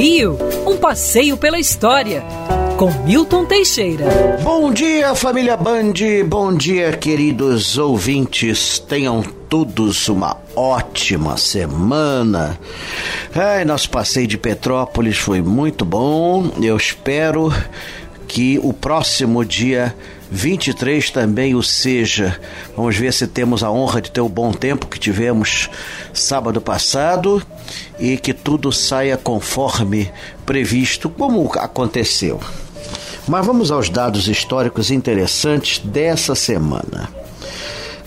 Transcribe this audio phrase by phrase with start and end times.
[0.00, 2.24] Rio, um passeio pela história,
[2.78, 4.06] com Milton Teixeira.
[4.42, 5.92] Bom dia, família Band,
[6.26, 8.78] bom dia, queridos ouvintes.
[8.78, 12.58] Tenham todos uma ótima semana.
[13.34, 16.50] Ai, nosso passeio de Petrópolis foi muito bom.
[16.62, 17.52] Eu espero
[18.26, 19.94] que o próximo dia
[20.30, 22.40] 23 também o seja.
[22.74, 25.68] Vamos ver se temos a honra de ter o bom tempo que tivemos
[26.14, 27.42] sábado passado
[27.98, 30.10] e que tudo saia conforme
[30.44, 32.40] previsto, como aconteceu.
[33.28, 37.08] Mas vamos aos dados históricos interessantes dessa semana.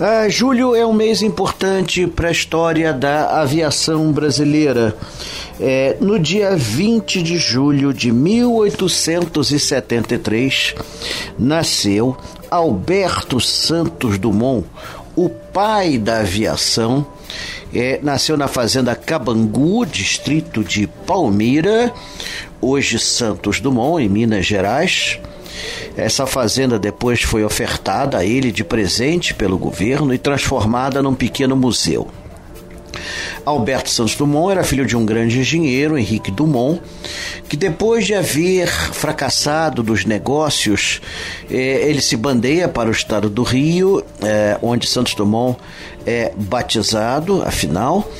[0.00, 4.96] Ah, julho é um mês importante para a história da aviação brasileira.
[5.58, 10.76] É, no dia 20 de julho de 1873,
[11.36, 12.16] nasceu
[12.48, 14.64] Alberto Santos Dumont,
[15.18, 17.04] o pai da aviação.
[17.74, 21.92] É, nasceu na fazenda Cabangu, distrito de Palmira,
[22.60, 25.18] hoje Santos Dumont, em Minas Gerais.
[25.96, 31.56] Essa fazenda depois foi ofertada a ele de presente pelo governo e transformada num pequeno
[31.56, 32.06] museu.
[33.44, 36.80] Alberto Santos Dumont era filho de um grande engenheiro, Henrique Dumont,
[37.48, 41.00] que depois de haver fracassado dos negócios,
[41.50, 45.58] eh, ele se bandeia para o estado do Rio, eh, onde Santos Dumont
[46.06, 48.10] é batizado, afinal,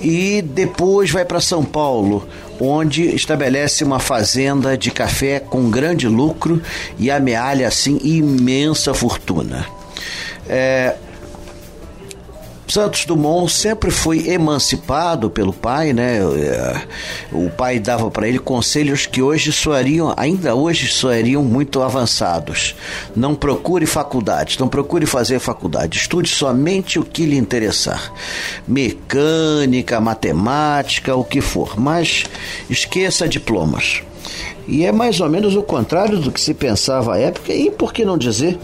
[0.00, 2.26] e depois vai para São Paulo,
[2.60, 6.60] onde estabelece uma fazenda de café com grande lucro
[6.98, 9.66] e amealha assim imensa fortuna.
[10.48, 10.94] É,
[12.78, 16.18] Santos Dumont sempre foi emancipado pelo pai, né?
[16.18, 16.82] É,
[17.32, 22.76] o pai dava para ele conselhos que hoje soariam, ainda hoje soariam muito avançados.
[23.16, 28.12] Não procure faculdade, não procure fazer faculdade, estude somente o que lhe interessar.
[28.68, 32.26] Mecânica, matemática, o que for, mas
[32.70, 34.02] esqueça diplomas.
[34.68, 37.92] E é mais ou menos o contrário do que se pensava à época e por
[37.92, 38.56] que não dizer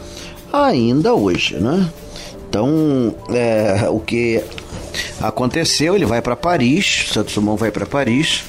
[0.53, 1.91] ainda hoje, né?
[2.55, 4.41] Então, é, o que
[5.21, 8.45] aconteceu, ele vai para Paris, Santos Dumont vai para Paris,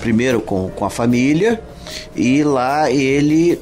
[0.00, 1.62] primeiro com, com a família,
[2.16, 3.60] e lá ele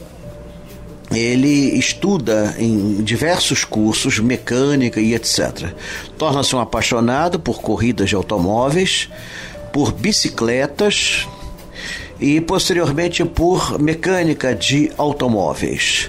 [1.10, 5.72] ele estuda em diversos cursos, mecânica e etc.
[6.16, 9.09] Torna-se um apaixonado por corridas de automóveis,
[9.72, 11.26] por bicicletas
[12.20, 16.09] e posteriormente por mecânica de automóveis.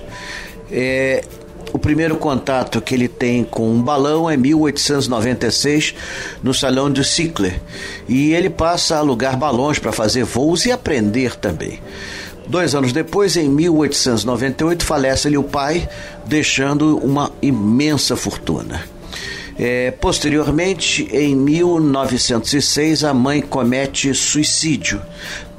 [0.71, 1.23] É,
[1.72, 5.94] o primeiro contato que ele tem com um balão é 1896
[6.41, 7.53] no Salão de Cicle
[8.07, 11.80] e ele passa a alugar balões para fazer voos e aprender também.
[12.47, 15.88] Dois anos depois, em 1898, falece-lhe o pai,
[16.25, 18.81] deixando uma imensa fortuna.
[19.56, 25.00] É, posteriormente, em 1906, a mãe comete suicídio.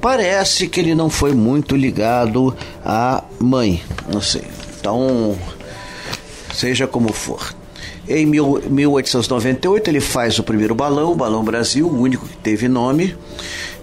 [0.01, 3.81] Parece que ele não foi muito ligado à mãe,
[4.13, 4.43] não sei.
[4.81, 5.39] Então,
[6.53, 7.55] seja como for.
[8.09, 13.17] Em 1898 ele faz o primeiro balão, o Balão Brasil, o único que teve nome,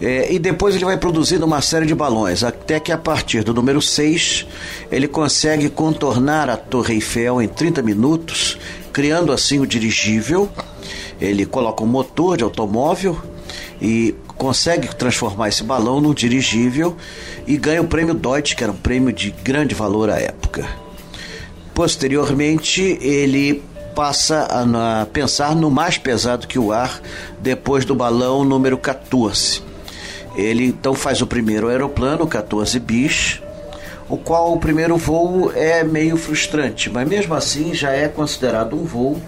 [0.01, 3.53] é, e depois ele vai produzindo uma série de balões, até que a partir do
[3.53, 4.45] número 6
[4.91, 8.57] ele consegue contornar a Torre Eiffel em 30 minutos,
[8.91, 10.49] criando assim o dirigível.
[11.21, 13.19] Ele coloca um motor de automóvel
[13.81, 16.95] e consegue transformar esse balão num dirigível
[17.47, 20.86] e ganha o prêmio Deutsch, que era um prêmio de grande valor à época.
[21.77, 23.61] Posteriormente, ele
[23.93, 26.99] passa a, pensar no mais pesado que o ar
[27.39, 29.61] depois do balão número 14.
[30.35, 33.39] Ele então faz o primeiro aeroplano, 14 bis,
[34.09, 38.83] o qual o primeiro voo é meio frustrante, mas mesmo assim já é considerado um
[38.83, 39.21] voo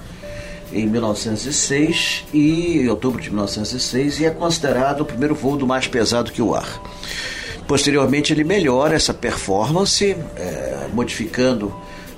[0.74, 5.86] em 1906 e em outubro de 1906 e é considerado o primeiro voo do mais
[5.86, 6.82] pesado que o ar.
[7.68, 11.72] Posteriormente ele melhora essa performance, é, modificando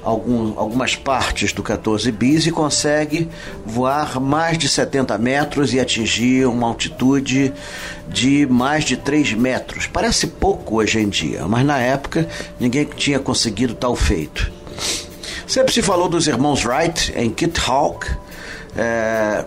[0.03, 3.29] algum, algumas partes do 14 bis e consegue
[3.65, 7.53] voar mais de 70 metros e atingir uma altitude
[8.07, 9.87] de mais de 3 metros.
[9.87, 12.27] Parece pouco hoje em dia, mas na época
[12.59, 14.51] ninguém tinha conseguido tal feito.
[15.47, 18.07] Sempre se falou dos irmãos Wright em Kit Hawk.
[18.75, 19.43] É,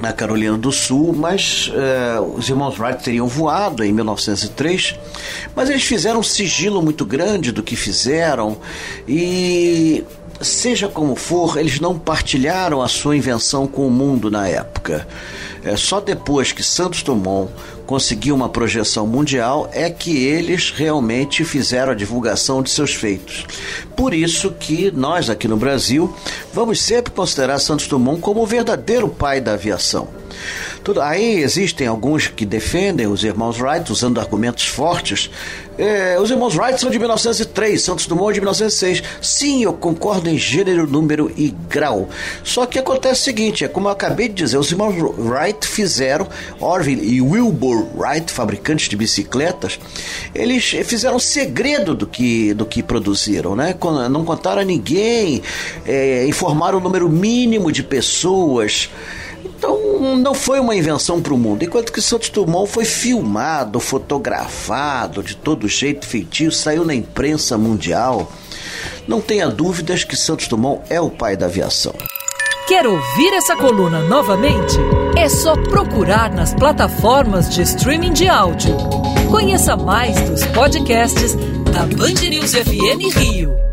[0.00, 4.98] na Carolina do Sul, mas uh, os irmãos Wright teriam voado em 1903,
[5.54, 8.56] mas eles fizeram um sigilo muito grande do que fizeram
[9.06, 10.04] e
[10.40, 15.06] seja como for, eles não partilharam a sua invenção com o mundo na época.
[15.64, 17.52] É só depois que Santos Dumont
[17.86, 23.46] conseguiu uma projeção mundial é que eles realmente fizeram a divulgação de seus feitos.
[23.94, 26.12] Por isso que nós aqui no Brasil
[26.52, 30.08] vamos sempre considerar Santos Dumont como o verdadeiro pai da aviação.
[30.84, 35.30] Tudo, aí existem alguns que defendem os irmãos Wright usando argumentos fortes.
[35.78, 39.02] É, os irmãos Wright são de 1903, Santos Dumont de 1906.
[39.20, 42.08] Sim, eu concordo em gênero, número e grau.
[42.42, 46.26] Só que acontece o seguinte, é como eu acabei de dizer, os irmãos Wright fizeram,
[46.58, 49.78] Orville e Wilbur Wright, fabricantes de bicicletas,
[50.34, 53.72] eles fizeram segredo do que, do que produziram, né?
[54.10, 55.42] Não contaram a ninguém,
[55.86, 58.90] é, informaram o número mínimo de pessoas.
[59.62, 61.62] Então não foi uma invenção para o mundo.
[61.62, 68.32] Enquanto que Santos Dumont foi filmado, fotografado, de todo jeito feitio, saiu na imprensa mundial.
[69.06, 71.94] Não tenha dúvidas que Santos Dumont é o pai da aviação.
[72.66, 74.76] Quer ouvir essa coluna novamente?
[75.16, 78.76] É só procurar nas plataformas de streaming de áudio.
[79.30, 81.36] Conheça mais dos podcasts
[81.72, 83.71] da Band News FM Rio.